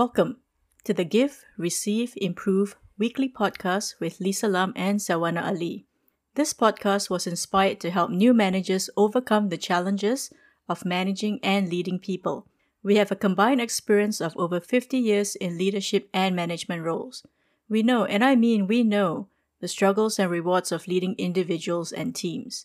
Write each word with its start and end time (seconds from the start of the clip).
Welcome 0.00 0.38
to 0.84 0.94
the 0.94 1.04
Give, 1.04 1.44
Receive, 1.58 2.14
Improve 2.16 2.74
weekly 2.96 3.28
podcast 3.28 4.00
with 4.00 4.18
Lisa 4.18 4.48
Lam 4.48 4.72
and 4.74 4.98
Sawana 4.98 5.46
Ali. 5.46 5.84
This 6.36 6.54
podcast 6.54 7.10
was 7.10 7.26
inspired 7.26 7.80
to 7.80 7.90
help 7.90 8.10
new 8.10 8.32
managers 8.32 8.88
overcome 8.96 9.50
the 9.50 9.58
challenges 9.58 10.32
of 10.70 10.86
managing 10.86 11.38
and 11.42 11.68
leading 11.68 11.98
people. 11.98 12.46
We 12.82 12.96
have 12.96 13.12
a 13.12 13.14
combined 13.14 13.60
experience 13.60 14.22
of 14.22 14.34
over 14.38 14.58
50 14.58 14.96
years 14.96 15.36
in 15.36 15.58
leadership 15.58 16.08
and 16.14 16.34
management 16.34 16.82
roles. 16.82 17.22
We 17.68 17.82
know, 17.82 18.06
and 18.06 18.24
I 18.24 18.36
mean 18.36 18.66
we 18.66 18.82
know, 18.82 19.28
the 19.60 19.68
struggles 19.68 20.18
and 20.18 20.30
rewards 20.30 20.72
of 20.72 20.88
leading 20.88 21.14
individuals 21.18 21.92
and 21.92 22.16
teams. 22.16 22.64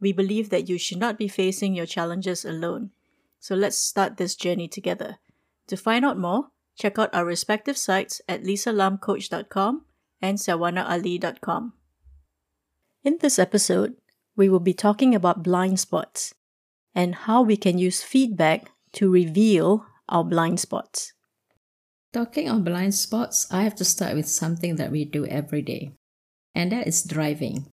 We 0.00 0.12
believe 0.12 0.48
that 0.48 0.70
you 0.70 0.78
should 0.78 0.98
not 0.98 1.18
be 1.18 1.28
facing 1.28 1.74
your 1.74 1.84
challenges 1.84 2.42
alone. 2.42 2.92
So 3.38 3.54
let's 3.54 3.76
start 3.76 4.16
this 4.16 4.34
journey 4.34 4.66
together. 4.66 5.18
To 5.66 5.76
find 5.76 6.06
out 6.06 6.18
more, 6.18 6.48
check 6.76 6.98
out 6.98 7.14
our 7.14 7.24
respective 7.24 7.76
sites 7.76 8.20
at 8.28 8.42
lisalamcoach.com 8.42 9.84
and 10.20 10.38
sawanaali.com. 10.38 11.72
In 13.02 13.18
this 13.20 13.38
episode, 13.38 13.96
we 14.36 14.48
will 14.48 14.60
be 14.60 14.74
talking 14.74 15.14
about 15.14 15.42
blind 15.42 15.80
spots 15.80 16.34
and 16.94 17.14
how 17.26 17.42
we 17.42 17.56
can 17.56 17.78
use 17.78 18.02
feedback 18.02 18.70
to 18.92 19.10
reveal 19.10 19.86
our 20.08 20.24
blind 20.24 20.60
spots. 20.60 21.12
Talking 22.12 22.48
of 22.48 22.64
blind 22.64 22.94
spots, 22.94 23.46
I 23.50 23.62
have 23.62 23.76
to 23.76 23.84
start 23.84 24.16
with 24.16 24.28
something 24.28 24.76
that 24.76 24.90
we 24.90 25.04
do 25.04 25.24
every 25.26 25.62
day, 25.62 25.92
and 26.54 26.72
that 26.72 26.86
is 26.86 27.04
driving. 27.04 27.66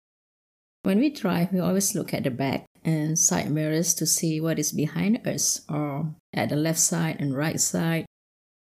When 0.84 1.00
we 1.00 1.10
drive, 1.10 1.52
we 1.52 1.60
always 1.60 1.96
look 1.96 2.14
at 2.14 2.24
the 2.24 2.32
back 2.32 2.66
and 2.86 3.20
side 3.20 3.52
mirrors 3.52 3.94
to 3.96 4.06
see 4.06 4.40
what 4.40 4.60
is 4.60 4.72
behind 4.72 5.28
us 5.28 5.62
or 5.68 6.16
at 6.34 6.50
the 6.50 6.56
left 6.56 6.80
side 6.80 7.18
and 7.20 7.36
right 7.36 7.60
side 7.60 8.06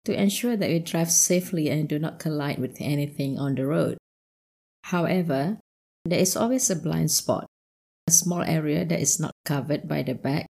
to 0.07 0.15
ensure 0.15 0.55
that 0.55 0.71
we 0.71 0.79
drive 0.79 1.11
safely 1.11 1.67
and 1.67 1.91
do 1.91 1.99
not 1.99 2.17
collide 2.17 2.57
with 2.57 2.79
anything 2.79 3.37
on 3.37 3.55
the 3.55 3.67
road. 3.67 3.97
However, 4.87 5.59
there 6.05 6.23
is 6.23 6.39
always 6.39 6.69
a 6.71 6.79
blind 6.79 7.11
spot, 7.11 7.45
a 8.07 8.11
small 8.11 8.41
area 8.41 8.85
that 8.85 9.01
is 9.03 9.19
not 9.19 9.35
covered 9.43 9.83
by 9.83 10.03
the 10.03 10.15
back, 10.15 10.47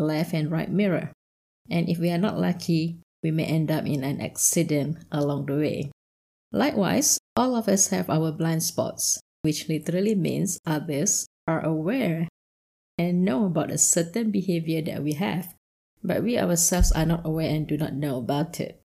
left, 0.00 0.34
and 0.34 0.50
right 0.50 0.68
mirror. 0.68 1.14
And 1.70 1.88
if 1.88 2.02
we 2.02 2.10
are 2.10 2.18
not 2.18 2.36
lucky, 2.36 2.98
we 3.22 3.30
may 3.30 3.44
end 3.44 3.70
up 3.70 3.86
in 3.86 4.02
an 4.02 4.20
accident 4.20 4.98
along 5.12 5.46
the 5.46 5.54
way. 5.54 5.92
Likewise, 6.50 7.20
all 7.36 7.54
of 7.54 7.68
us 7.68 7.94
have 7.94 8.10
our 8.10 8.32
blind 8.32 8.64
spots, 8.64 9.20
which 9.42 9.68
literally 9.68 10.16
means 10.16 10.58
others 10.66 11.28
are 11.46 11.64
aware 11.64 12.26
and 12.98 13.24
know 13.24 13.46
about 13.46 13.70
a 13.70 13.78
certain 13.78 14.32
behavior 14.32 14.82
that 14.82 15.04
we 15.04 15.12
have, 15.12 15.54
but 16.02 16.24
we 16.24 16.36
ourselves 16.36 16.90
are 16.90 17.06
not 17.06 17.24
aware 17.24 17.54
and 17.54 17.68
do 17.68 17.76
not 17.76 17.94
know 17.94 18.18
about 18.18 18.58
it. 18.58 18.79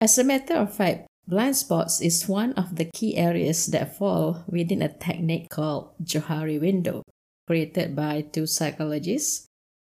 As 0.00 0.16
a 0.16 0.22
matter 0.22 0.54
of 0.54 0.74
fact, 0.74 1.08
blind 1.26 1.56
spots 1.56 2.00
is 2.00 2.28
one 2.28 2.52
of 2.52 2.76
the 2.76 2.84
key 2.94 3.16
areas 3.16 3.66
that 3.66 3.96
fall 3.96 4.44
within 4.46 4.80
a 4.80 4.92
technique 4.92 5.50
called 5.50 5.90
Johari 6.02 6.60
window, 6.60 7.02
created 7.48 7.96
by 7.96 8.22
two 8.22 8.46
psychologists, 8.46 9.46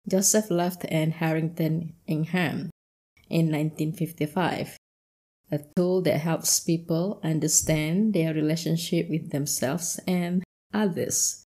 Joseph 0.06 0.50
Luft 0.50 0.84
and 0.90 1.14
Harrington 1.14 1.94
Ingham, 2.06 2.68
in 3.30 3.48
1955. 3.48 4.76
A 5.50 5.60
tool 5.74 6.02
that 6.02 6.20
helps 6.20 6.60
people 6.60 7.20
understand 7.24 8.12
their 8.12 8.34
relationship 8.34 9.08
with 9.08 9.30
themselves 9.30 9.98
and 10.06 10.44
others. 10.74 11.44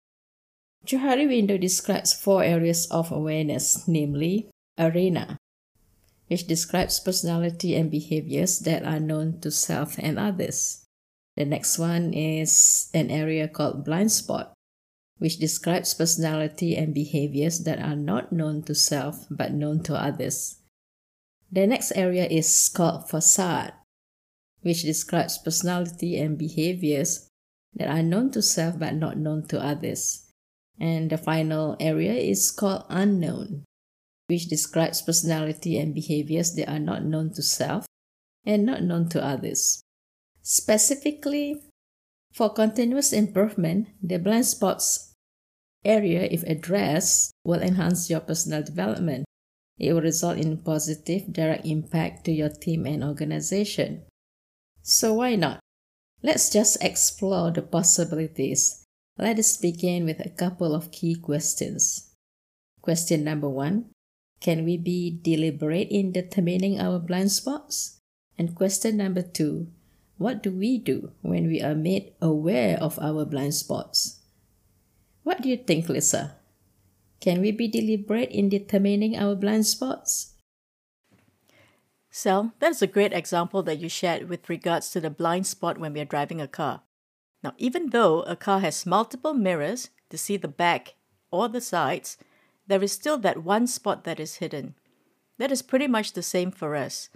Johari 0.86 1.28
window 1.28 1.58
describes 1.58 2.14
four 2.14 2.44
areas 2.44 2.86
of 2.92 3.12
awareness, 3.12 3.88
namely 3.88 4.52
arena, 4.78 5.38
which 6.34 6.48
describes 6.48 7.00
personality 7.00 7.76
and 7.76 7.92
behaviors 7.92 8.58
that 8.66 8.81
are 8.81 9.00
known 9.00 9.40
to 9.40 9.52
self 9.52 10.00
and 10.00 10.18
others. 10.18 10.84
The 11.38 11.46
next 11.46 11.78
one 11.78 12.12
is 12.12 12.90
an 12.91 13.12
area 13.12 13.47
called 13.47 13.85
blind 13.85 14.12
spot, 14.12 14.52
which 15.19 15.38
describes 15.38 15.94
personality 15.94 16.75
and 16.75 16.91
behaviors 16.91 17.59
that 17.66 17.78
are 17.78 17.96
not 17.96 18.34
known 18.34 18.63
to 18.63 18.74
self 18.74 19.28
but 19.30 19.53
known 19.53 19.84
to 19.84 19.94
others. 19.94 20.57
The 21.52 21.68
next 21.68 21.91
area 21.96 22.25
is 22.25 22.50
called 22.68 23.07
facade, 23.07 23.74
which 24.62 24.81
describes 24.81 25.38
personality 25.38 26.18
and 26.18 26.36
behaviors 26.36 27.30
that 27.75 27.90
are 27.90 28.02
known 28.02 28.31
to 28.31 28.41
self 28.41 28.80
but 28.80 28.96
not 28.96 29.18
known 29.18 29.46
to 29.50 29.62
others. 29.62 30.34
And 30.80 31.12
the 31.12 31.19
final 31.19 31.78
area 31.80 32.13
is 32.13 32.50
called 32.50 32.86
unknown, 32.90 33.66
which 34.28 34.47
describes 34.47 35.01
personality 35.01 35.78
and 35.78 35.94
behaviors 35.94 36.56
that 36.56 36.69
are 36.69 36.79
not 36.79 37.03
known 37.03 37.34
to 37.34 37.41
self 37.41 37.85
and 38.45 38.66
not 38.66 38.84
known 38.84 39.09
to 39.09 39.23
others. 39.23 39.81
Specifically, 40.41 41.61
for 42.33 42.50
continuous 42.50 43.13
improvement, 43.13 43.88
the 44.01 44.17
blind 44.17 44.45
spots 44.45 45.13
area, 45.85 46.28
if 46.31 46.44
addressed, 46.44 47.31
will 47.44 47.62
enhance 47.62 48.09
your 48.09 48.19
personal 48.19 48.63
development. 48.63 49.25
It 49.78 49.94
will 49.94 50.01
result 50.01 50.38
in 50.38 50.57
positive 50.57 51.31
direct 51.31 51.66
impact 51.66 52.25
to 52.25 52.31
your 52.31 52.50
team 52.50 52.85
and 52.85 53.03
organization. 53.03 54.03
So 54.81 55.13
why 55.13 55.35
not? 55.35 55.59
Let's 56.22 56.50
just 56.50 56.81
explore 56.83 57.51
the 57.51 57.62
possibilities. 57.62 58.83
Let 59.17 59.38
us 59.39 59.57
begin 59.57 60.06
with 60.06 60.19
a 60.25 60.29
couple 60.29 60.73
of 60.73 60.91
key 60.91 61.16
questions. 61.16 62.13
Question 62.81 63.23
number 63.23 63.50
one 63.50 63.91
can 64.44 64.66
we 64.66 64.76
be 64.76 65.09
deliberate 65.09 65.88
in 65.88 66.12
determining 66.12 66.78
our 66.78 67.00
blind 67.00 67.31
spots? 67.31 68.02
And 68.38 68.54
question 68.54 68.98
number 68.98 69.22
two 69.24 69.72
What 70.18 70.44
do 70.44 70.52
we 70.52 70.78
do 70.78 71.12
when 71.22 71.48
we 71.48 71.62
are 71.62 71.74
made 71.74 72.12
aware 72.22 72.78
of 72.78 73.00
our 73.00 73.24
blind 73.24 73.56
spots? 73.56 74.20
What 75.24 75.42
do 75.42 75.48
you 75.48 75.56
think, 75.56 75.88
Lisa? 75.88 76.36
Can 77.22 77.40
we 77.40 77.52
be 77.52 77.70
deliberate 77.70 78.31
in 78.31 78.50
determining 78.50 79.16
our 79.16 79.34
blind 79.34 79.66
spots? 79.66 80.36
Sal, 82.12 82.52
that's 82.60 82.81
a 82.81 82.88
great 82.88 83.14
example 83.14 83.64
that 83.64 83.80
you 83.80 83.88
shared 83.88 84.28
with 84.28 84.50
regards 84.50 84.92
to 84.92 85.00
the 85.00 85.10
blind 85.10 85.48
spot 85.48 85.80
when 85.80 85.94
we 85.94 86.02
are 86.02 86.14
driving 86.14 86.42
a 86.42 86.50
car. 86.50 86.84
Now, 87.44 87.54
even 87.58 87.90
though 87.92 88.24
a 88.24 88.36
car 88.36 88.60
has 88.60 88.86
multiple 88.86 89.34
mirrors 89.34 89.90
to 90.10 90.18
see 90.18 90.36
the 90.36 90.50
back 90.50 90.96
or 91.31 91.48
the 91.48 91.62
sides, 91.62 92.18
there 92.68 92.84
is 92.84 92.91
still 92.91 93.18
that 93.19 93.44
one 93.44 93.68
spot 93.68 94.03
that 94.03 94.19
is 94.19 94.35
hidden. 94.35 94.75
That 95.38 95.51
is 95.51 95.62
pretty 95.62 95.88
much 95.88 96.13
the 96.13 96.24
same 96.24 96.51
for 96.51 96.75
us. 96.75 97.09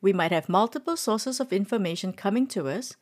We 0.00 0.12
might 0.12 0.32
have 0.32 0.48
multiple 0.48 0.96
sources 0.96 1.40
of 1.40 1.52
information 1.52 2.12
coming 2.12 2.46
to 2.48 2.68
us. 2.68 2.96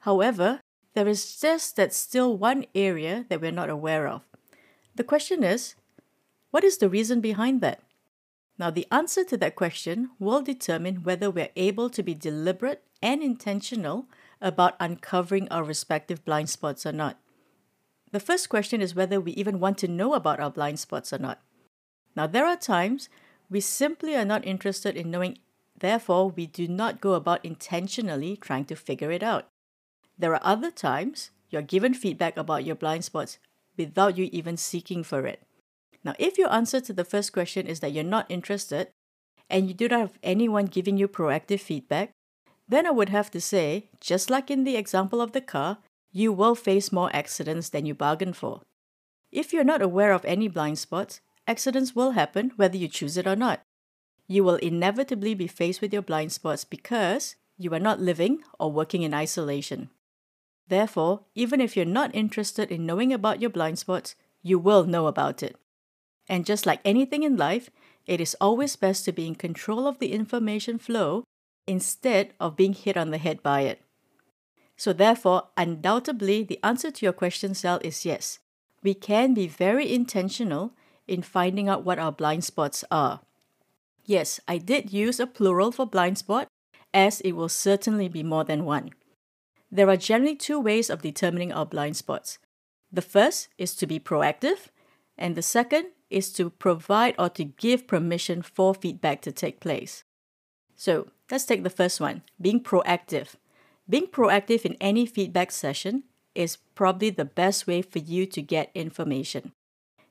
However, 0.00 0.60
there 0.94 1.08
is 1.08 1.40
just 1.40 1.76
that 1.76 1.94
still 1.94 2.36
one 2.36 2.64
area 2.74 3.24
that 3.28 3.40
we're 3.40 3.52
not 3.52 3.70
aware 3.70 4.08
of. 4.08 4.22
The 4.94 5.04
question 5.04 5.44
is, 5.44 5.74
what 6.50 6.64
is 6.64 6.78
the 6.78 6.88
reason 6.88 7.20
behind 7.20 7.60
that? 7.60 7.80
Now, 8.58 8.70
the 8.70 8.86
answer 8.90 9.22
to 9.24 9.36
that 9.36 9.54
question 9.54 10.10
will 10.18 10.42
determine 10.42 11.04
whether 11.04 11.30
we're 11.30 11.50
able 11.54 11.88
to 11.90 12.02
be 12.02 12.14
deliberate 12.14 12.82
and 13.00 13.22
intentional 13.22 14.06
about 14.40 14.74
uncovering 14.80 15.48
our 15.50 15.62
respective 15.62 16.24
blind 16.24 16.50
spots 16.50 16.84
or 16.84 16.92
not. 16.92 17.18
The 18.10 18.20
first 18.20 18.48
question 18.48 18.80
is 18.80 18.94
whether 18.94 19.20
we 19.20 19.32
even 19.32 19.60
want 19.60 19.78
to 19.78 19.88
know 19.88 20.14
about 20.14 20.40
our 20.40 20.50
blind 20.50 20.78
spots 20.78 21.12
or 21.12 21.18
not. 21.18 21.40
Now, 22.16 22.26
there 22.26 22.46
are 22.46 22.56
times 22.56 23.08
we 23.50 23.60
simply 23.60 24.16
are 24.16 24.24
not 24.24 24.46
interested 24.46 24.96
in 24.96 25.10
knowing, 25.10 25.38
therefore, 25.78 26.30
we 26.30 26.46
do 26.46 26.66
not 26.68 27.00
go 27.00 27.14
about 27.14 27.44
intentionally 27.44 28.36
trying 28.36 28.64
to 28.66 28.76
figure 28.76 29.12
it 29.12 29.22
out. 29.22 29.46
There 30.18 30.34
are 30.34 30.40
other 30.42 30.70
times 30.70 31.30
you're 31.50 31.62
given 31.62 31.94
feedback 31.94 32.36
about 32.36 32.64
your 32.64 32.74
blind 32.74 33.04
spots 33.04 33.38
without 33.76 34.18
you 34.18 34.28
even 34.32 34.56
seeking 34.56 35.04
for 35.04 35.26
it. 35.26 35.42
Now, 36.04 36.14
if 36.18 36.38
your 36.38 36.52
answer 36.52 36.80
to 36.80 36.92
the 36.92 37.04
first 37.04 37.32
question 37.32 37.66
is 37.66 37.80
that 37.80 37.92
you're 37.92 38.04
not 38.04 38.30
interested 38.30 38.88
and 39.48 39.68
you 39.68 39.74
do 39.74 39.88
not 39.88 40.00
have 40.00 40.18
anyone 40.22 40.66
giving 40.66 40.96
you 40.96 41.08
proactive 41.08 41.60
feedback, 41.60 42.10
then 42.68 42.86
I 42.86 42.90
would 42.90 43.08
have 43.08 43.30
to 43.30 43.40
say, 43.40 43.88
just 44.00 44.28
like 44.28 44.50
in 44.50 44.64
the 44.64 44.76
example 44.76 45.20
of 45.20 45.32
the 45.32 45.40
car, 45.40 45.78
you 46.12 46.32
will 46.32 46.54
face 46.54 46.92
more 46.92 47.10
accidents 47.14 47.68
than 47.68 47.86
you 47.86 47.94
bargained 47.94 48.36
for. 48.36 48.62
If 49.30 49.52
you're 49.52 49.64
not 49.64 49.82
aware 49.82 50.12
of 50.12 50.24
any 50.24 50.48
blind 50.48 50.78
spots, 50.78 51.20
accidents 51.46 51.94
will 51.94 52.12
happen 52.12 52.52
whether 52.56 52.76
you 52.76 52.88
choose 52.88 53.16
it 53.16 53.26
or 53.26 53.36
not. 53.36 53.60
You 54.26 54.44
will 54.44 54.56
inevitably 54.56 55.34
be 55.34 55.46
faced 55.46 55.80
with 55.80 55.92
your 55.92 56.02
blind 56.02 56.32
spots 56.32 56.64
because 56.64 57.36
you 57.56 57.72
are 57.74 57.80
not 57.80 58.00
living 58.00 58.40
or 58.58 58.72
working 58.72 59.02
in 59.02 59.14
isolation. 59.14 59.90
Therefore, 60.68 61.24
even 61.34 61.60
if 61.60 61.76
you're 61.76 61.86
not 61.86 62.14
interested 62.14 62.70
in 62.70 62.86
knowing 62.86 63.12
about 63.12 63.40
your 63.40 63.50
blind 63.50 63.78
spots, 63.78 64.14
you 64.42 64.58
will 64.58 64.84
know 64.84 65.06
about 65.06 65.42
it. 65.42 65.56
And 66.28 66.44
just 66.44 66.66
like 66.66 66.80
anything 66.84 67.22
in 67.22 67.36
life, 67.36 67.70
it 68.06 68.20
is 68.20 68.36
always 68.40 68.76
best 68.76 69.04
to 69.06 69.12
be 69.12 69.26
in 69.26 69.34
control 69.34 69.86
of 69.86 69.98
the 69.98 70.12
information 70.12 70.78
flow 70.78 71.24
instead 71.66 72.32
of 72.38 72.56
being 72.56 72.74
hit 72.74 72.96
on 72.96 73.10
the 73.10 73.18
head 73.18 73.42
by 73.42 73.62
it. 73.62 73.80
So, 74.78 74.92
therefore, 74.92 75.48
undoubtedly, 75.56 76.44
the 76.44 76.60
answer 76.62 76.92
to 76.92 77.04
your 77.04 77.12
question, 77.12 77.52
Sal, 77.52 77.80
is 77.82 78.06
yes. 78.06 78.38
We 78.80 78.94
can 78.94 79.34
be 79.34 79.48
very 79.48 79.92
intentional 79.92 80.72
in 81.08 81.22
finding 81.22 81.68
out 81.68 81.84
what 81.84 81.98
our 81.98 82.12
blind 82.12 82.44
spots 82.44 82.84
are. 82.88 83.20
Yes, 84.04 84.38
I 84.46 84.58
did 84.58 84.92
use 84.92 85.18
a 85.18 85.26
plural 85.26 85.72
for 85.72 85.84
blind 85.84 86.16
spot, 86.18 86.46
as 86.94 87.20
it 87.22 87.32
will 87.32 87.48
certainly 87.48 88.08
be 88.08 88.22
more 88.22 88.44
than 88.44 88.64
one. 88.64 88.90
There 89.68 89.90
are 89.90 89.96
generally 89.96 90.36
two 90.36 90.60
ways 90.60 90.88
of 90.90 91.02
determining 91.02 91.52
our 91.52 91.66
blind 91.66 91.96
spots. 91.96 92.38
The 92.92 93.02
first 93.02 93.48
is 93.58 93.74
to 93.74 93.86
be 93.86 93.98
proactive, 93.98 94.68
and 95.18 95.34
the 95.34 95.42
second 95.42 95.86
is 96.08 96.32
to 96.34 96.50
provide 96.50 97.16
or 97.18 97.28
to 97.30 97.44
give 97.44 97.88
permission 97.88 98.42
for 98.42 98.74
feedback 98.74 99.22
to 99.22 99.32
take 99.32 99.58
place. 99.58 100.04
So 100.76 101.08
let's 101.32 101.44
take 101.44 101.64
the 101.64 101.68
first 101.68 102.00
one 102.00 102.22
being 102.40 102.62
proactive. 102.62 103.34
Being 103.90 104.08
proactive 104.08 104.64
in 104.64 104.76
any 104.80 105.06
feedback 105.06 105.50
session 105.50 106.04
is 106.34 106.58
probably 106.74 107.10
the 107.10 107.24
best 107.24 107.66
way 107.66 107.80
for 107.82 107.98
you 107.98 108.26
to 108.26 108.42
get 108.42 108.70
information. 108.74 109.52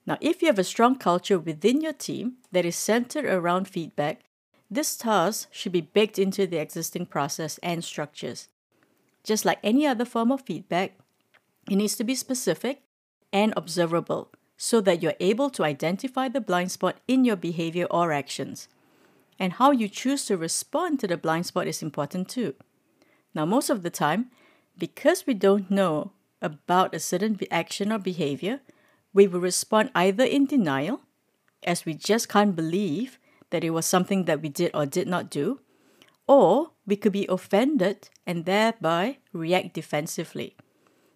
Now, 0.05 0.17
if 0.21 0.41
you 0.41 0.47
have 0.47 0.57
a 0.57 0.63
strong 0.63 0.95
culture 0.95 1.37
within 1.37 1.81
your 1.81 1.93
team 1.93 2.37
that 2.51 2.65
is 2.65 2.75
centered 2.75 3.25
around 3.25 3.67
feedback, 3.67 4.21
this 4.69 4.97
task 4.97 5.49
should 5.51 5.71
be 5.71 5.81
baked 5.81 6.17
into 6.17 6.47
the 6.47 6.57
existing 6.57 7.05
process 7.05 7.59
and 7.61 7.83
structures. 7.83 8.47
Just 9.23 9.45
like 9.45 9.59
any 9.61 9.85
other 9.85 10.05
form 10.05 10.31
of 10.31 10.41
feedback, 10.41 10.97
it 11.69 11.75
needs 11.75 11.95
to 11.97 12.03
be 12.03 12.15
specific 12.15 12.81
and 13.31 13.53
observable 13.55 14.31
so 14.55 14.81
that 14.81 15.03
you're 15.03 15.13
able 15.19 15.49
to 15.51 15.63
identify 15.63 16.27
the 16.27 16.41
blind 16.41 16.71
spot 16.71 16.97
in 17.07 17.25
your 17.25 17.35
behavior 17.35 17.85
or 17.91 18.11
actions. 18.11 18.67
And 19.37 19.53
how 19.53 19.71
you 19.71 19.87
choose 19.87 20.25
to 20.25 20.37
respond 20.37 20.99
to 21.01 21.07
the 21.07 21.17
blind 21.17 21.45
spot 21.45 21.67
is 21.67 21.83
important 21.83 22.27
too. 22.27 22.55
Now, 23.37 23.45
most 23.45 23.69
of 23.69 23.83
the 23.83 23.91
time, 23.91 24.31
because 24.79 25.27
we 25.27 25.35
don't 25.35 25.69
know 25.69 26.11
about 26.41 26.95
a 26.95 26.99
certain 26.99 27.37
action 27.51 27.91
or 27.91 27.99
behavior, 27.99 28.61
we 29.13 29.27
will 29.27 29.39
respond 29.39 29.91
either 29.93 30.23
in 30.23 30.47
denial, 30.47 31.01
as 31.61 31.85
we 31.85 31.93
just 31.93 32.29
can't 32.29 32.55
believe 32.55 33.19
that 33.51 33.63
it 33.63 33.69
was 33.69 33.85
something 33.85 34.25
that 34.25 34.41
we 34.41 34.49
did 34.49 34.71
or 34.73 34.87
did 34.87 35.07
not 35.07 35.29
do, 35.29 35.59
or 36.27 36.71
we 36.87 36.95
could 36.95 37.11
be 37.11 37.27
offended 37.29 38.09
and 38.25 38.45
thereby 38.45 39.19
react 39.33 39.75
defensively. 39.75 40.55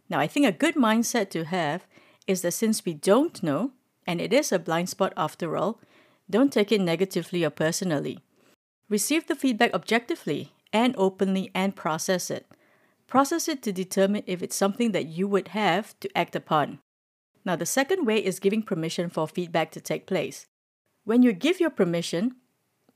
Now, 0.07 0.19
I 0.19 0.27
think 0.27 0.45
a 0.45 0.51
good 0.51 0.75
mindset 0.75 1.31
to 1.31 1.45
have 1.45 1.87
is 2.27 2.43
that 2.43 2.51
since 2.51 2.85
we 2.85 2.93
don't 2.93 3.41
know, 3.41 3.71
and 4.05 4.21
it 4.21 4.31
is 4.31 4.51
a 4.51 4.59
blind 4.59 4.89
spot 4.89 5.11
after 5.17 5.57
all, 5.57 5.79
don't 6.29 6.53
take 6.53 6.71
it 6.71 6.81
negatively 6.81 7.43
or 7.43 7.49
personally. 7.49 8.19
Receive 8.89 9.25
the 9.25 9.35
feedback 9.35 9.73
objectively 9.73 10.51
and 10.73 10.95
openly 10.97 11.51
and 11.53 11.75
process 11.75 12.29
it. 12.29 12.45
Process 13.07 13.47
it 13.47 13.61
to 13.63 13.71
determine 13.71 14.23
if 14.25 14.41
it's 14.41 14.55
something 14.55 14.91
that 14.93 15.07
you 15.07 15.27
would 15.27 15.49
have 15.49 15.99
to 15.99 16.17
act 16.17 16.35
upon. 16.35 16.79
Now, 17.43 17.55
the 17.55 17.65
second 17.65 18.05
way 18.05 18.23
is 18.23 18.39
giving 18.39 18.63
permission 18.63 19.09
for 19.09 19.27
feedback 19.27 19.71
to 19.71 19.81
take 19.81 20.05
place. 20.05 20.45
When 21.03 21.23
you 21.23 21.33
give 21.33 21.59
your 21.59 21.71
permission, 21.71 22.35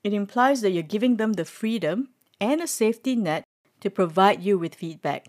it 0.04 0.13
implies 0.13 0.62
that 0.62 0.72
you're 0.72 0.83
giving 0.83 1.18
them 1.18 1.33
the 1.33 1.45
freedom 1.45 2.10
and 2.39 2.62
a 2.62 2.68
safety 2.68 3.16
net 3.16 3.44
to 3.81 3.89
provide 3.89 4.44
you 4.44 4.57
with 4.57 4.75
feedback, 4.75 5.27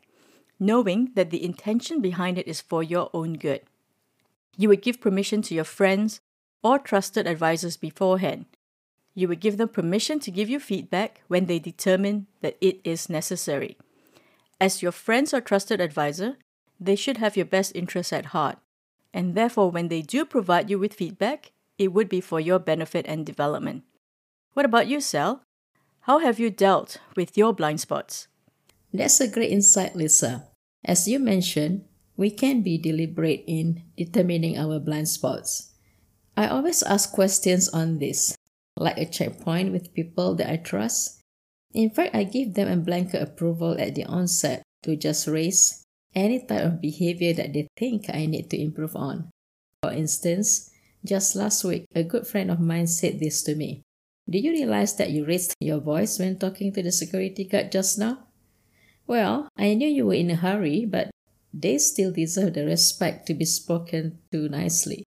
knowing 0.61 1.11
that 1.15 1.31
the 1.31 1.45
intention 1.45 2.01
behind 2.01 2.39
it 2.39 2.47
is 2.47 2.61
for 2.61 2.83
your 2.83 3.11
own 3.13 3.35
good. 3.35 3.63
You 4.57 4.69
would 4.69 4.83
give 4.83 5.01
permission 5.01 5.43
to 5.43 5.55
your 5.55 5.65
friends 5.65 6.21
or 6.63 6.79
trusted 6.79 7.27
advisors 7.27 7.77
beforehand. 7.77 8.47
You 9.17 9.27
would 9.27 9.41
give 9.41 9.57
them 9.57 9.69
permission 9.69 10.21
to 10.21 10.31
give 10.31 10.49
you 10.49 10.61
feedback 10.61 11.23
when 11.27 11.47
they 11.47 11.59
determine 11.59 12.29
that 12.41 12.57
it 12.61 12.79
is 12.85 13.11
necessary. 13.11 13.77
As 14.61 14.81
your 14.81 14.93
friends 14.93 15.35
or 15.35 15.41
trusted 15.41 15.81
advisor, 15.81 16.37
they 16.79 16.95
should 16.95 17.17
have 17.17 17.37
your 17.37 17.47
best 17.47 17.75
interests 17.75 18.13
at 18.13 18.27
heart 18.27 18.59
and 19.17 19.35
therefore, 19.35 19.71
when 19.71 19.89
they 19.89 20.03
do 20.03 20.27
provide 20.27 20.69
you 20.69 20.79
with 20.79 20.93
feedback, 20.93 21.53
it 21.79 21.89
would 21.89 22.07
be 22.07 22.21
for 22.21 22.39
your 22.39 22.59
benefit 22.59 23.07
and 23.09 23.25
development. 23.25 23.83
What 24.53 24.67
about 24.67 24.89
you, 24.89 25.01
Sal? 25.01 25.41
How 26.01 26.19
have 26.19 26.39
you 26.39 26.51
dealt 26.51 26.99
with 27.17 27.33
your 27.33 27.55
blind 27.55 27.81
spots? 27.81 28.29
That's 28.93 29.19
a 29.19 29.27
great 29.27 29.51
insight, 29.51 29.97
Lisa. 29.97 30.45
As 30.85 31.09
you 31.09 31.19
mentioned, 31.19 31.87
we 32.19 32.31
can 32.31 32.61
be 32.61 32.77
deliberate 32.77 33.43
in 33.47 33.85
determining 33.97 34.59
our 34.59 34.79
blind 34.79 35.09
spots. 35.09 35.73
I 36.37 36.49
always 36.49 36.83
ask 36.83 37.11
questions 37.11 37.71
on 37.71 37.99
this, 37.99 38.36
like 38.77 38.99
a 38.99 39.07
checkpoint 39.07 39.73
with 39.73 39.95
people 39.95 40.35
that 40.37 40.51
I 40.51 40.57
trust. 40.57 41.21
In 41.73 41.91
fact, 41.91 42.15
I 42.15 42.25
give 42.25 42.55
them 42.55 42.69
a 42.69 42.77
blanket 42.77 43.23
approval 43.23 43.77
at 43.79 43.95
the 43.95 44.05
onset 44.05 44.63
to 44.83 44.97
just 44.97 45.27
raise 45.27 45.83
any 46.15 46.45
type 46.45 46.65
of 46.65 46.81
behavior 46.81 47.33
that 47.35 47.53
they 47.53 47.69
think 47.77 48.07
I 48.09 48.27
need 48.27 48.51
to 48.51 48.61
improve 48.61 48.97
on. 48.97 49.31
For 49.83 49.93
instance, 49.93 50.71
just 51.05 51.37
last 51.37 51.65
week, 51.65 51.87
a 51.95 52.03
good 52.03 52.27
friend 52.27 52.51
of 52.51 52.61
mine 52.61 52.87
said 52.87 53.21
this 53.21 53.43
to 53.45 53.55
me. 53.55 53.83
Do 54.29 54.39
you 54.39 54.51
realize 54.51 54.97
that 54.97 55.11
you 55.11 55.25
raised 55.25 55.55
your 55.61 55.79
voice 55.79 56.19
when 56.19 56.39
talking 56.39 56.73
to 56.73 56.83
the 56.83 56.91
security 56.91 57.45
guard 57.45 57.71
just 57.71 57.99
now? 57.99 58.27
Well, 59.07 59.49
I 59.57 59.75
knew 59.75 59.87
you 59.87 60.07
were 60.07 60.19
in 60.19 60.31
a 60.31 60.37
hurry, 60.37 60.85
but 60.85 61.11
they 61.55 61.79
still 61.79 62.11
deserve 62.11 62.55
the 62.55 62.67
respect 62.67 63.27
to 63.29 63.35
be 63.35 63.45
spoken 63.45 64.19
to 64.33 64.49
nicely. 64.49 65.06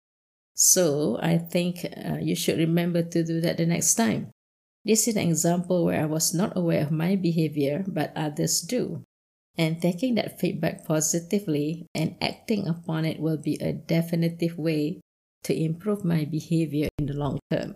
So 0.62 1.18
I 1.19 1.40
think 1.40 1.90
uh, 1.90 2.22
you 2.22 2.36
should 2.36 2.60
remember 2.60 3.02
to 3.02 3.24
do 3.24 3.42
that 3.42 3.58
the 3.58 3.66
next 3.66 3.96
time. 3.96 4.30
This 4.86 5.08
is 5.08 5.16
an 5.18 5.28
example 5.28 5.84
where 5.84 6.00
I 6.00 6.06
was 6.06 6.36
not 6.36 6.56
aware 6.56 6.84
of 6.84 6.92
my 6.92 7.16
behavior, 7.16 7.84
but 7.88 8.13
others 8.16 8.62
do. 8.62 9.02
And 9.58 9.81
taking 9.81 10.13
that 10.16 10.40
feedback 10.40 10.86
positively 10.86 11.88
and 11.96 12.16
acting 12.22 12.68
upon 12.68 13.06
it 13.06 13.19
will 13.19 13.38
be 13.38 13.56
a 13.56 13.74
definitive 13.74 14.56
way 14.60 15.02
to 15.46 15.58
improve 15.58 16.06
my 16.06 16.25
behavior 16.25 16.90
in 17.00 17.07
the 17.07 17.14
long 17.14 17.40
term. 17.50 17.74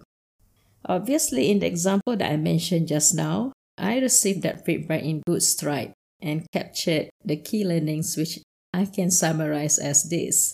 Obviously, 0.86 1.50
in 1.50 1.60
the 1.60 1.66
example 1.66 2.16
that 2.16 2.32
I 2.32 2.38
mentioned 2.38 2.88
just 2.88 3.16
now, 3.16 3.52
I 3.80 3.98
received 3.98 4.44
that 4.44 4.64
feedback 4.64 5.02
in 5.02 5.24
good 5.26 5.42
stride 5.42 5.94
and 6.22 6.46
captured 6.54 7.10
the 7.26 7.38
key 7.38 7.66
learnings 7.66 8.16
which 8.16 8.42
I 8.76 8.86
can 8.86 9.10
summarize 9.10 9.80
as 9.80 10.04
this. 10.04 10.54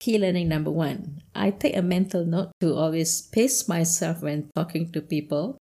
Key 0.00 0.18
learning 0.18 0.48
number 0.48 0.70
one 0.70 1.22
I 1.34 1.50
take 1.50 1.76
a 1.76 1.82
mental 1.82 2.24
note 2.24 2.52
to 2.60 2.74
always 2.74 3.22
pace 3.22 3.68
myself 3.68 4.22
when 4.22 4.50
talking 4.54 4.92
to 4.92 5.00
people, 5.00 5.58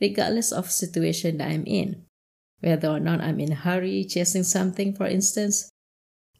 regardless 0.00 0.52
of 0.52 0.70
situation 0.70 1.38
that 1.38 1.50
I'm 1.50 1.64
in 1.66 2.04
whether 2.60 2.88
or 2.88 3.00
not 3.00 3.20
I'm 3.20 3.40
in 3.40 3.52
a 3.52 3.56
hurry 3.56 4.04
chasing 4.04 4.42
something, 4.42 4.94
for 4.94 5.06
instance, 5.06 5.70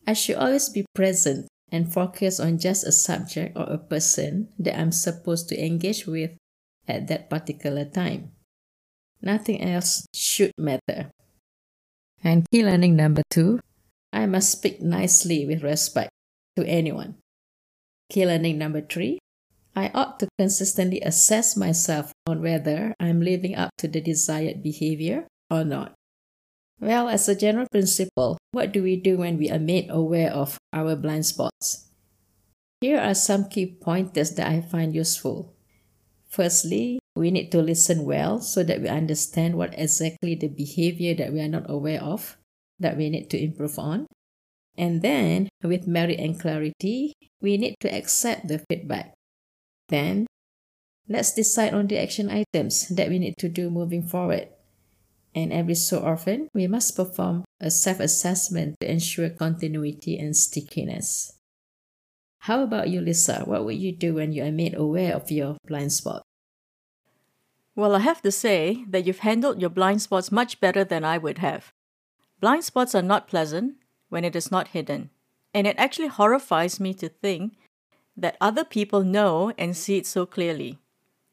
I 0.06 0.12
should 0.14 0.36
always 0.36 0.68
be 0.68 0.84
present 0.94 1.46
and 1.70 1.92
focus 1.92 2.40
on 2.40 2.58
just 2.58 2.86
a 2.86 2.92
subject 2.92 3.56
or 3.56 3.64
a 3.64 3.78
person 3.78 4.48
that 4.58 4.78
I'm 4.78 4.92
supposed 4.92 5.48
to 5.50 5.64
engage 5.64 6.06
with 6.06 6.32
at 6.88 7.06
that 7.08 7.28
particular 7.28 7.84
time. 7.84 8.32
Nothing 9.20 9.62
else 9.62 10.06
should 10.14 10.52
matter. 10.56 11.10
And 12.24 12.46
key 12.50 12.64
learning 12.64 12.96
number 12.96 13.22
two 13.30 13.60
I 14.12 14.26
must 14.26 14.50
speak 14.50 14.80
nicely 14.80 15.46
with 15.46 15.62
respect 15.62 16.10
to 16.56 16.64
anyone. 16.66 17.16
Key 18.10 18.24
learning 18.24 18.56
number 18.56 18.80
three 18.80 19.18
I 19.76 19.90
ought 19.94 20.18
to 20.18 20.28
consistently 20.38 21.00
assess 21.02 21.56
myself 21.56 22.12
on 22.26 22.42
whether 22.42 22.94
I'm 22.98 23.20
living 23.20 23.54
up 23.54 23.70
to 23.78 23.86
the 23.86 24.00
desired 24.00 24.62
behavior 24.62 25.28
or 25.50 25.62
not. 25.62 25.94
Well, 26.80 27.08
as 27.08 27.28
a 27.28 27.34
general 27.34 27.66
principle, 27.70 28.38
what 28.52 28.72
do 28.72 28.82
we 28.82 28.96
do 28.96 29.18
when 29.18 29.36
we 29.36 29.50
are 29.50 29.58
made 29.58 29.90
aware 29.90 30.32
of 30.32 30.58
our 30.72 30.96
blind 30.96 31.26
spots? 31.26 31.90
Here 32.80 32.98
are 32.98 33.14
some 33.14 33.48
key 33.48 33.66
pointers 33.66 34.34
that 34.34 34.48
I 34.48 34.62
find 34.62 34.94
useful. 34.94 35.54
Firstly, 36.28 36.98
we 37.14 37.30
need 37.30 37.50
to 37.52 37.62
listen 37.62 38.04
well 38.04 38.40
so 38.40 38.62
that 38.62 38.80
we 38.80 38.88
understand 38.88 39.56
what 39.56 39.74
exactly 39.78 40.34
the 40.34 40.48
behavior 40.48 41.14
that 41.14 41.32
we 41.32 41.40
are 41.40 41.48
not 41.48 41.68
aware 41.68 42.02
of 42.02 42.36
that 42.78 42.96
we 42.96 43.10
need 43.10 43.28
to 43.30 43.42
improve 43.42 43.78
on. 43.78 44.06
And 44.78 45.02
then, 45.02 45.48
with 45.62 45.90
merit 45.90 46.20
and 46.20 46.38
clarity, 46.38 47.12
we 47.42 47.58
need 47.58 47.74
to 47.80 47.92
accept 47.92 48.46
the 48.46 48.62
feedback. 48.70 49.12
Then, 49.88 50.26
let's 51.08 51.34
decide 51.34 51.74
on 51.74 51.88
the 51.88 51.98
action 51.98 52.30
items 52.30 52.88
that 52.88 53.10
we 53.10 53.18
need 53.18 53.34
to 53.38 53.50
do 53.50 53.68
moving 53.68 54.06
forward 54.06 54.48
and 55.38 55.52
every 55.52 55.74
so 55.74 56.00
often 56.02 56.48
we 56.54 56.66
must 56.66 56.96
perform 56.96 57.44
a 57.60 57.70
self 57.70 58.00
assessment 58.00 58.76
to 58.80 58.90
ensure 58.90 59.30
continuity 59.30 60.18
and 60.18 60.36
stickiness. 60.36 61.38
How 62.40 62.62
about 62.62 62.88
you, 62.88 63.00
Lisa? 63.00 63.42
What 63.44 63.64
would 63.64 63.76
you 63.76 63.92
do 63.92 64.14
when 64.14 64.32
you 64.32 64.44
are 64.44 64.52
made 64.52 64.74
aware 64.74 65.14
of 65.14 65.30
your 65.30 65.56
blind 65.66 65.92
spot? 65.92 66.22
Well, 67.74 67.94
I 67.94 68.00
have 68.00 68.22
to 68.22 68.32
say 68.32 68.84
that 68.88 69.06
you've 69.06 69.20
handled 69.20 69.60
your 69.60 69.70
blind 69.70 70.02
spots 70.02 70.32
much 70.32 70.60
better 70.60 70.82
than 70.82 71.04
I 71.04 71.18
would 71.18 71.38
have. 71.38 71.70
Blind 72.40 72.64
spots 72.64 72.94
are 72.94 73.02
not 73.02 73.28
pleasant 73.28 73.76
when 74.08 74.24
it 74.24 74.36
is 74.36 74.50
not 74.50 74.68
hidden, 74.68 75.10
and 75.54 75.66
it 75.66 75.76
actually 75.78 76.08
horrifies 76.08 76.80
me 76.80 76.94
to 76.94 77.08
think 77.08 77.54
that 78.16 78.36
other 78.40 78.64
people 78.64 79.02
know 79.02 79.52
and 79.56 79.76
see 79.76 79.96
it 79.96 80.06
so 80.06 80.26
clearly. 80.26 80.78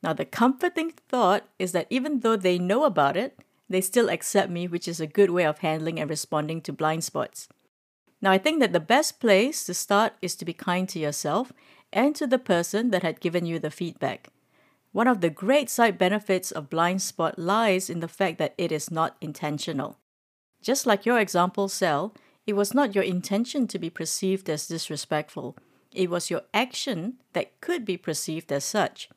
Now, 0.03 0.13
the 0.13 0.25
comforting 0.25 0.91
thought 0.91 1.46
is 1.58 1.72
that 1.72 1.88
even 1.89 2.20
though 2.20 2.36
they 2.36 2.60
know 2.60 2.84
about 2.84 3.17
it, 3.17 3.39
they 3.67 3.82
still 3.82 4.10
accept 4.10 4.51
me, 4.51 4.67
which 4.67 4.88
is 4.88 5.00
a 5.00 5.08
good 5.08 5.32
way 5.32 5.46
of 5.46 5.60
handling 5.60 6.00
and 6.00 6.10
responding 6.10 6.62
to 6.62 6.74
blind 6.74 7.03
spots. 7.03 7.48
Now, 8.22 8.32
I 8.32 8.38
think 8.38 8.60
that 8.60 8.74
the 8.74 8.79
best 8.79 9.20
place 9.20 9.63
to 9.65 9.74
start 9.74 10.13
is 10.22 10.36
to 10.36 10.46
be 10.46 10.53
kind 10.53 10.88
to 10.89 11.00
yourself 11.00 11.51
and 11.91 12.15
to 12.15 12.27
the 12.27 12.39
person 12.39 12.91
that 12.91 13.03
had 13.03 13.20
given 13.20 13.46
you 13.46 13.58
the 13.58 13.72
feedback. 13.72 14.29
One 14.91 15.08
of 15.08 15.22
the 15.22 15.29
great 15.29 15.70
side 15.70 15.98
benefits 15.98 16.51
of 16.51 16.70
blind 16.70 17.01
spot 17.01 17.38
lies 17.38 17.89
in 17.89 18.00
the 18.00 18.08
fact 18.08 18.38
that 18.38 18.53
it 18.58 18.72
is 18.72 18.91
not 18.91 19.17
intentional. 19.20 19.98
Just 20.62 20.86
like 20.86 21.05
your 21.05 21.20
example, 21.20 21.67
Sel, 21.67 22.13
it 22.46 22.54
was 22.54 22.74
not 22.74 22.94
your 22.94 23.04
intention 23.04 23.68
to 23.68 23.80
be 23.80 23.90
perceived 23.90 24.50
as 24.50 24.68
disrespectful. 24.68 25.58
It 25.92 26.10
was 26.10 26.30
your 26.30 26.42
action 26.54 27.16
that 27.34 27.60
could 27.62 27.86
be 27.86 27.98
perceived 27.98 28.52
as 28.52 28.64
such. 28.64 29.10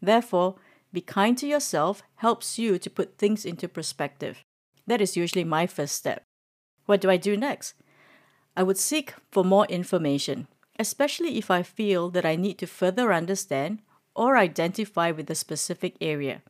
Therefore, 0.00 0.56
be 0.92 1.00
kind 1.00 1.38
to 1.38 1.46
yourself 1.46 2.02
helps 2.16 2.58
you 2.58 2.78
to 2.78 2.90
put 2.90 3.18
things 3.18 3.44
into 3.44 3.68
perspective. 3.68 4.44
That 4.86 5.00
is 5.00 5.16
usually 5.16 5.44
my 5.44 5.66
first 5.66 5.94
step. 5.94 6.24
What 6.86 7.00
do 7.00 7.08
I 7.08 7.16
do 7.16 7.36
next? 7.36 7.74
I 8.56 8.62
would 8.62 8.78
seek 8.78 9.14
for 9.30 9.44
more 9.44 9.66
information, 9.66 10.48
especially 10.78 11.38
if 11.38 11.50
I 11.50 11.62
feel 11.62 12.10
that 12.10 12.26
I 12.26 12.36
need 12.36 12.58
to 12.58 12.66
further 12.66 13.12
understand 13.12 13.78
or 14.14 14.36
identify 14.36 15.10
with 15.10 15.30
a 15.30 15.34
specific 15.34 15.96
area. 16.00 16.42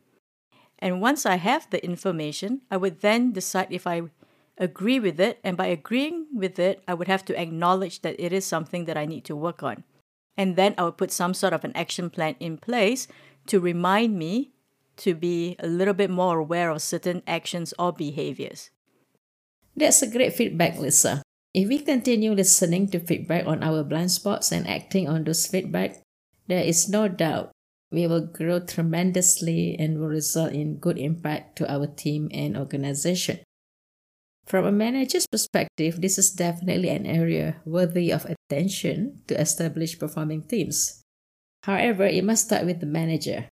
And 0.78 1.00
once 1.00 1.24
I 1.24 1.36
have 1.36 1.70
the 1.70 1.84
information, 1.84 2.62
I 2.70 2.76
would 2.76 3.02
then 3.02 3.32
decide 3.32 3.68
if 3.70 3.86
I 3.86 4.02
agree 4.62 5.00
with 5.00 5.20
it. 5.20 5.40
And 5.42 5.56
by 5.56 5.66
agreeing 5.66 6.26
with 6.32 6.58
it, 6.58 6.82
I 6.86 6.94
would 6.94 7.08
have 7.08 7.24
to 7.26 7.40
acknowledge 7.40 8.02
that 8.02 8.16
it 8.18 8.32
is 8.32 8.46
something 8.46 8.86
that 8.86 8.96
I 8.96 9.04
need 9.04 9.24
to 9.26 9.36
work 9.36 9.62
on. 9.62 9.84
And 10.36 10.56
then 10.56 10.74
I 10.78 10.84
would 10.84 10.96
put 10.96 11.10
some 11.10 11.34
sort 11.34 11.52
of 11.52 11.64
an 11.64 11.72
action 11.74 12.08
plan 12.08 12.36
in 12.40 12.56
place 12.56 13.08
to 13.46 13.60
remind 13.60 14.16
me 14.16 14.52
to 14.98 15.14
be 15.14 15.56
a 15.58 15.66
little 15.66 15.94
bit 15.94 16.10
more 16.10 16.38
aware 16.38 16.70
of 16.70 16.80
certain 16.80 17.22
actions 17.26 17.74
or 17.78 17.92
behaviors. 17.92 18.70
That's 19.76 20.00
a 20.02 20.10
great 20.10 20.32
feedback, 20.32 20.78
Lisa. 20.78 21.22
If 21.52 21.68
we 21.68 21.80
continue 21.80 22.32
listening 22.32 22.88
to 22.90 23.00
feedback 23.00 23.46
on 23.46 23.62
our 23.62 23.82
blind 23.82 24.12
spots 24.12 24.52
and 24.52 24.66
acting 24.66 25.08
on 25.08 25.24
those 25.24 25.46
feedback, 25.46 26.00
there 26.46 26.62
is 26.62 26.88
no 26.88 27.08
doubt 27.08 27.50
we 27.90 28.06
will 28.06 28.24
grow 28.24 28.60
tremendously 28.60 29.76
and 29.78 29.98
will 29.98 30.08
result 30.08 30.52
in 30.52 30.76
good 30.76 30.98
impact 30.98 31.56
to 31.56 31.70
our 31.70 31.86
team 31.86 32.30
and 32.32 32.56
organization. 32.56 33.40
From 34.46 34.66
a 34.66 34.72
manager's 34.72 35.26
perspective, 35.26 36.00
this 36.00 36.18
is 36.18 36.30
definitely 36.30 36.88
an 36.88 37.06
area 37.06 37.56
worthy 37.64 38.12
of 38.12 38.26
attention 38.26 39.22
to 39.28 39.40
establish 39.40 39.98
performing 39.98 40.42
teams. 40.42 41.02
However, 41.62 42.04
it 42.04 42.24
must 42.24 42.46
start 42.46 42.66
with 42.66 42.80
the 42.80 42.86
manager, 42.86 43.48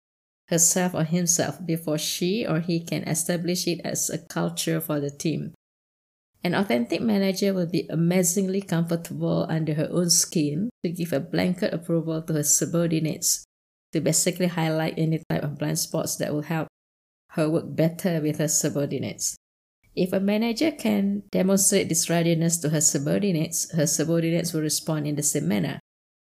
herself 0.49 0.94
or 0.94 1.04
himself, 1.04 1.64
before 1.64 1.99
she 1.99 2.44
or 2.47 2.61
he 2.61 2.80
can 2.80 3.04
establish 3.04 3.66
it 3.66 3.80
as 3.85 4.11
a 4.11 4.18
culture 4.18 4.80
for 4.80 4.99
the 4.99 5.11
team. 5.11 5.54
An 6.42 6.54
authentic 6.54 7.00
manager 7.00 7.52
will 7.52 7.66
be 7.66 7.87
amazingly 7.90 8.62
comfortable 8.62 9.47
under 9.49 9.75
her 9.75 9.88
own 9.92 10.11
skin 10.11 10.70
to 10.82 10.90
give 10.90 11.12
a 11.12 11.20
blanket 11.20 11.73
approval 11.73 12.23
to 12.23 12.32
her 12.32 12.42
subordinates 12.42 13.44
to 13.92 14.00
basically 14.00 14.47
highlight 14.47 14.94
any 14.97 15.23
type 15.28 15.42
of 15.42 15.59
blind 15.59 15.78
spots 15.78 16.16
that 16.16 16.32
will 16.32 16.42
help 16.42 16.68
her 17.30 17.49
work 17.49 17.76
better 17.76 18.20
with 18.20 18.38
her 18.38 18.49
subordinates. 18.49 19.37
If 19.97 20.12
a 20.12 20.20
manager 20.20 20.70
can 20.70 21.25
demonstrate 21.30 21.88
this 21.88 22.09
readiness 22.09 22.59
to 22.59 22.70
her 22.70 22.80
subordinates, 22.80 23.70
her 23.73 23.87
subordinates 23.87 24.52
will 24.52 24.62
respond 24.62 25.06
in 25.06 25.16
the 25.16 25.23
same 25.23 25.49
manner. 25.49 25.80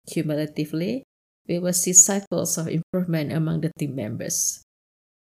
Cumulatively, 0.09 1.03
we 1.49 1.59
will 1.59 1.73
see 1.73 1.93
cycles 1.93 2.59
of 2.59 2.69
improvement 2.69 3.33
among 3.33 3.61
the 3.61 3.73
team 3.79 3.95
members. 3.95 4.63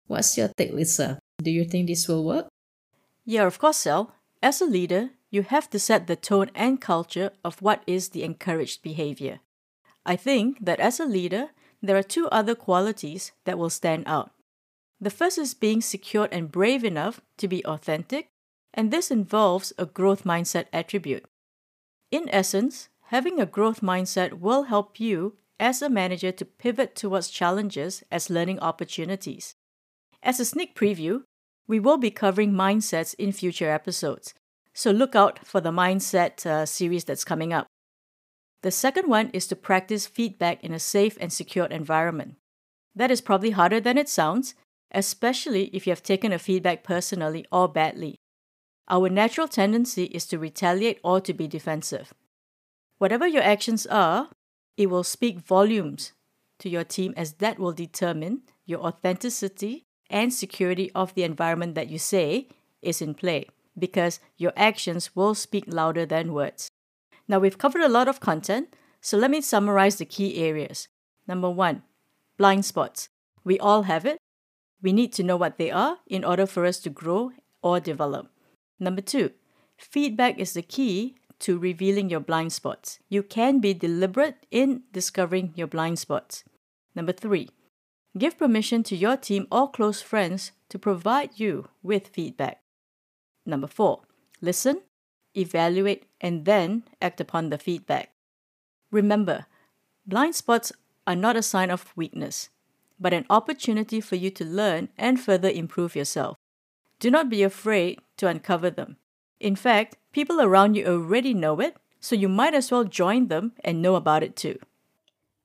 What's 0.07 0.37
your 0.37 0.49
take, 0.57 0.73
Lisa? 0.73 1.19
Do 1.41 1.51
you 1.51 1.65
think 1.65 1.87
this 1.87 2.07
will 2.07 2.23
work? 2.23 2.47
Yeah, 3.25 3.45
of 3.45 3.59
course, 3.59 3.77
Sel. 3.77 4.15
As 4.41 4.61
a 4.61 4.65
leader, 4.65 5.11
you 5.29 5.43
have 5.43 5.69
to 5.69 5.79
set 5.79 6.07
the 6.07 6.15
tone 6.15 6.51
and 6.55 6.81
culture 6.81 7.31
of 7.43 7.61
what 7.61 7.83
is 7.85 8.09
the 8.09 8.23
encouraged 8.23 8.81
behavior. 8.81 9.39
I 10.05 10.15
think 10.15 10.65
that 10.65 10.79
as 10.79 10.99
a 10.99 11.05
leader, 11.05 11.49
there 11.81 11.97
are 11.97 12.03
two 12.03 12.27
other 12.29 12.55
qualities 12.55 13.31
that 13.45 13.57
will 13.57 13.69
stand 13.69 14.03
out. 14.07 14.31
The 15.01 15.09
first 15.09 15.39
is 15.39 15.55
being 15.55 15.81
secure 15.81 16.29
and 16.31 16.51
brave 16.51 16.85
enough 16.85 17.21
to 17.37 17.47
be 17.47 17.65
authentic, 17.65 18.27
and 18.71 18.91
this 18.91 19.09
involves 19.09 19.73
a 19.79 19.87
growth 19.87 20.23
mindset 20.23 20.65
attribute. 20.71 21.25
In 22.11 22.29
essence, 22.29 22.87
having 23.05 23.41
a 23.41 23.47
growth 23.47 23.81
mindset 23.81 24.33
will 24.33 24.63
help 24.63 24.99
you 24.99 25.37
as 25.59 25.81
a 25.81 25.89
manager 25.89 26.31
to 26.31 26.45
pivot 26.45 26.95
towards 26.95 27.29
challenges 27.29 28.03
as 28.11 28.29
learning 28.29 28.59
opportunities. 28.59 29.55
As 30.21 30.39
a 30.39 30.45
sneak 30.45 30.75
preview, 30.75 31.23
we 31.67 31.79
will 31.79 31.97
be 31.97 32.11
covering 32.11 32.51
mindsets 32.51 33.15
in 33.15 33.31
future 33.31 33.71
episodes, 33.71 34.35
so 34.73 34.91
look 34.91 35.15
out 35.15 35.45
for 35.45 35.61
the 35.61 35.71
mindset 35.71 36.45
uh, 36.45 36.65
series 36.65 37.05
that's 37.05 37.25
coming 37.25 37.51
up. 37.51 37.65
The 38.61 38.71
second 38.71 39.09
one 39.09 39.31
is 39.33 39.47
to 39.47 39.55
practice 39.55 40.05
feedback 40.05 40.63
in 40.63 40.73
a 40.73 40.79
safe 40.79 41.17
and 41.19 41.33
secure 41.33 41.65
environment. 41.65 42.35
That 42.95 43.09
is 43.09 43.21
probably 43.21 43.51
harder 43.51 43.79
than 43.79 43.97
it 43.97 44.09
sounds, 44.09 44.53
especially 44.91 45.65
if 45.73 45.85
you 45.85 45.91
have 45.91 46.03
taken 46.03 46.31
a 46.31 46.39
feedback 46.39 46.83
personally 46.83 47.45
or 47.51 47.67
badly. 47.67 48.15
Our 48.89 49.09
natural 49.09 49.47
tendency 49.47 50.05
is 50.05 50.25
to 50.27 50.39
retaliate 50.39 50.99
or 51.03 51.21
to 51.21 51.33
be 51.33 51.47
defensive. 51.47 52.13
Whatever 52.97 53.25
your 53.27 53.43
actions 53.43 53.87
are, 53.87 54.29
it 54.77 54.89
will 54.89 55.03
speak 55.03 55.39
volumes 55.39 56.13
to 56.59 56.69
your 56.69 56.83
team 56.83 57.13
as 57.17 57.33
that 57.33 57.57
will 57.57 57.71
determine 57.71 58.41
your 58.65 58.79
authenticity 58.81 59.85
and 60.09 60.33
security 60.33 60.91
of 60.93 61.13
the 61.13 61.23
environment 61.23 61.75
that 61.75 61.89
you 61.89 61.97
say 61.97 62.47
is 62.81 63.01
in 63.01 63.13
play 63.13 63.47
because 63.77 64.19
your 64.37 64.53
actions 64.55 65.15
will 65.15 65.33
speak 65.33 65.63
louder 65.67 66.05
than 66.05 66.33
words. 66.33 66.69
Now, 67.27 67.39
we've 67.39 67.57
covered 67.57 67.81
a 67.81 67.89
lot 67.89 68.07
of 68.07 68.19
content, 68.19 68.75
so 68.99 69.17
let 69.17 69.31
me 69.31 69.41
summarize 69.41 69.95
the 69.95 70.05
key 70.05 70.37
areas. 70.37 70.87
Number 71.27 71.49
one, 71.49 71.83
blind 72.37 72.65
spots. 72.65 73.09
We 73.43 73.57
all 73.57 73.83
have 73.83 74.05
it. 74.05 74.17
We 74.81 74.93
need 74.93 75.13
to 75.13 75.23
know 75.23 75.37
what 75.37 75.57
they 75.57 75.71
are 75.71 75.97
in 76.07 76.23
order 76.23 76.45
for 76.45 76.65
us 76.65 76.79
to 76.79 76.89
grow 76.89 77.31
or 77.61 77.79
develop. 77.79 78.29
Number 78.79 79.01
two, 79.01 79.31
feedback 79.77 80.39
is 80.39 80.53
the 80.53 80.61
key 80.61 81.15
to 81.39 81.57
revealing 81.57 82.09
your 82.09 82.19
blind 82.19 82.53
spots. 82.53 82.99
You 83.09 83.23
can 83.23 83.59
be 83.59 83.73
deliberate 83.73 84.45
in 84.51 84.83
discovering 84.91 85.53
your 85.55 85.67
blind 85.67 85.99
spots. 85.99 86.43
Number 86.95 87.11
three, 87.11 87.49
Give 88.17 88.37
permission 88.37 88.83
to 88.83 88.95
your 88.95 89.15
team 89.15 89.47
or 89.51 89.71
close 89.71 90.01
friends 90.01 90.51
to 90.69 90.77
provide 90.77 91.39
you 91.39 91.69
with 91.81 92.07
feedback. 92.07 92.61
Number 93.45 93.67
four, 93.67 94.01
listen, 94.41 94.81
evaluate, 95.35 96.05
and 96.19 96.45
then 96.45 96.83
act 97.01 97.21
upon 97.21 97.49
the 97.49 97.57
feedback. 97.57 98.11
Remember, 98.91 99.45
blind 100.05 100.35
spots 100.35 100.73
are 101.07 101.15
not 101.15 101.37
a 101.37 101.41
sign 101.41 101.71
of 101.71 101.93
weakness, 101.95 102.49
but 103.01 103.13
an 103.13 103.25
opportunity 103.29 103.99
for 103.99 104.15
you 104.15 104.29
to 104.29 104.45
learn 104.45 104.89
and 104.97 105.19
further 105.19 105.49
improve 105.49 105.95
yourself. 105.95 106.37
Do 106.99 107.09
not 107.09 107.29
be 107.29 107.41
afraid 107.41 107.99
to 108.17 108.27
uncover 108.27 108.69
them. 108.69 108.97
In 109.39 109.55
fact, 109.55 109.97
people 110.13 110.39
around 110.39 110.75
you 110.75 110.85
already 110.85 111.33
know 111.33 111.59
it, 111.59 111.75
so 111.99 112.15
you 112.15 112.29
might 112.29 112.53
as 112.53 112.69
well 112.69 112.83
join 112.83 113.27
them 113.27 113.53
and 113.63 113.81
know 113.81 113.95
about 113.95 114.21
it 114.21 114.35
too. 114.35 114.59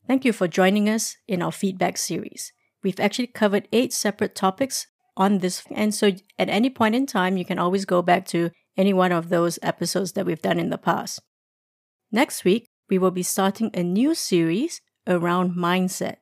Thank 0.06 0.24
you 0.24 0.32
for 0.32 0.46
joining 0.46 0.88
us 0.88 1.16
in 1.26 1.42
our 1.42 1.50
feedback 1.50 1.96
series. 1.96 2.52
We've 2.82 3.00
actually 3.00 3.28
covered 3.28 3.68
eight 3.72 3.92
separate 3.92 4.34
topics 4.34 4.86
on 5.16 5.38
this. 5.38 5.64
And 5.74 5.94
so 5.94 6.12
at 6.38 6.50
any 6.50 6.70
point 6.70 6.94
in 6.94 7.06
time, 7.06 7.36
you 7.36 7.44
can 7.44 7.58
always 7.58 7.86
go 7.86 8.02
back 8.02 8.26
to 8.26 8.50
any 8.76 8.92
one 8.92 9.12
of 9.12 9.30
those 9.30 9.58
episodes 9.62 10.12
that 10.12 10.26
we've 10.26 10.42
done 10.42 10.58
in 10.58 10.70
the 10.70 10.78
past. 10.78 11.20
Next 12.12 12.44
week, 12.44 12.68
we 12.88 12.98
will 12.98 13.10
be 13.10 13.22
starting 13.22 13.70
a 13.74 13.82
new 13.82 14.14
series 14.14 14.80
around 15.06 15.56
mindset. 15.56 16.16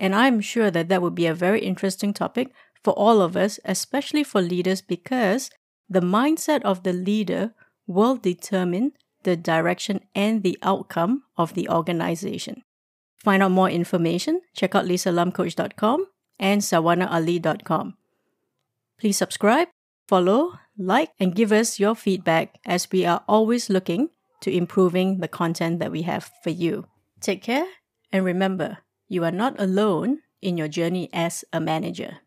And 0.00 0.14
I'm 0.14 0.40
sure 0.40 0.70
that 0.70 0.88
that 0.88 1.02
would 1.02 1.14
be 1.14 1.26
a 1.26 1.34
very 1.34 1.60
interesting 1.60 2.12
topic 2.12 2.52
for 2.82 2.92
all 2.92 3.20
of 3.20 3.36
us, 3.36 3.58
especially 3.64 4.24
for 4.24 4.40
leaders, 4.40 4.80
because 4.80 5.50
the 5.88 6.00
mindset 6.00 6.62
of 6.62 6.82
the 6.82 6.92
leader 6.92 7.54
will 7.86 8.16
determine 8.16 8.92
the 9.24 9.36
direction 9.36 10.00
and 10.14 10.42
the 10.42 10.58
outcome 10.62 11.24
of 11.36 11.54
the 11.54 11.68
organization. 11.68 12.62
Find 13.16 13.42
out 13.42 13.50
more 13.50 13.68
information, 13.68 14.42
check 14.54 14.74
out 14.74 14.84
lisalamcoach.com 14.84 16.06
and 16.38 16.60
sawanaali.com. 16.60 17.94
Please 19.00 19.16
subscribe, 19.16 19.68
follow, 20.06 20.52
like, 20.76 21.10
and 21.18 21.34
give 21.34 21.50
us 21.50 21.80
your 21.80 21.94
feedback 21.94 22.58
as 22.64 22.90
we 22.92 23.04
are 23.04 23.24
always 23.28 23.68
looking 23.68 24.10
to 24.40 24.54
improving 24.54 25.18
the 25.18 25.28
content 25.28 25.80
that 25.80 25.90
we 25.90 26.02
have 26.02 26.30
for 26.42 26.50
you. 26.50 26.86
Take 27.20 27.42
care 27.42 27.66
and 28.12 28.24
remember, 28.24 28.78
you 29.08 29.24
are 29.24 29.32
not 29.32 29.58
alone 29.58 30.20
in 30.40 30.56
your 30.56 30.68
journey 30.68 31.08
as 31.12 31.44
a 31.52 31.60
manager. 31.60 32.18